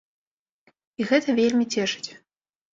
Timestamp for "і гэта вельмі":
0.99-1.71